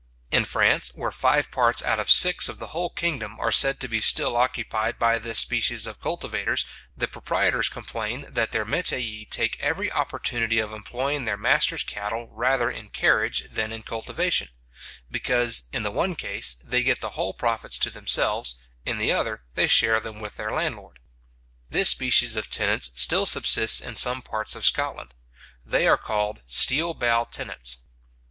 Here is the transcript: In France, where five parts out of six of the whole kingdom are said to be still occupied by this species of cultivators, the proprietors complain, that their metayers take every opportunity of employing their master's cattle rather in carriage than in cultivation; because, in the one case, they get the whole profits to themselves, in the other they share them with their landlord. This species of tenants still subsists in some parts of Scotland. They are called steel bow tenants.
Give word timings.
In 0.31 0.45
France, 0.45 0.89
where 0.95 1.11
five 1.11 1.51
parts 1.51 1.83
out 1.83 1.99
of 1.99 2.09
six 2.09 2.49
of 2.49 2.57
the 2.57 2.69
whole 2.73 2.89
kingdom 2.89 3.39
are 3.39 3.51
said 3.51 3.79
to 3.81 3.87
be 3.87 3.99
still 4.01 4.35
occupied 4.35 4.97
by 4.97 5.19
this 5.19 5.37
species 5.37 5.85
of 5.85 5.99
cultivators, 6.01 6.65
the 6.97 7.07
proprietors 7.07 7.69
complain, 7.69 8.25
that 8.27 8.51
their 8.51 8.65
metayers 8.65 9.29
take 9.29 9.59
every 9.59 9.91
opportunity 9.91 10.57
of 10.57 10.73
employing 10.73 11.25
their 11.25 11.37
master's 11.37 11.83
cattle 11.83 12.27
rather 12.31 12.71
in 12.71 12.89
carriage 12.89 13.43
than 13.51 13.71
in 13.71 13.83
cultivation; 13.83 14.49
because, 15.11 15.69
in 15.71 15.83
the 15.83 15.91
one 15.91 16.15
case, 16.15 16.55
they 16.65 16.81
get 16.81 16.99
the 16.99 17.11
whole 17.11 17.35
profits 17.35 17.77
to 17.77 17.91
themselves, 17.91 18.55
in 18.83 18.97
the 18.97 19.11
other 19.11 19.43
they 19.53 19.67
share 19.67 19.99
them 19.99 20.19
with 20.19 20.35
their 20.35 20.51
landlord. 20.51 20.97
This 21.69 21.89
species 21.89 22.35
of 22.35 22.49
tenants 22.49 22.89
still 22.95 23.27
subsists 23.27 23.79
in 23.79 23.93
some 23.93 24.23
parts 24.23 24.55
of 24.55 24.65
Scotland. 24.65 25.13
They 25.63 25.87
are 25.87 25.95
called 25.95 26.41
steel 26.47 26.95
bow 26.95 27.25
tenants. 27.25 27.81